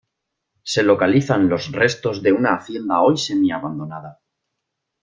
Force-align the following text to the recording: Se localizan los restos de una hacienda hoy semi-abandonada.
Se 0.63 0.81
localizan 0.81 1.47
los 1.47 1.71
restos 1.71 2.23
de 2.23 2.31
una 2.33 2.55
hacienda 2.55 3.01
hoy 3.01 3.17
semi-abandonada. 3.17 4.19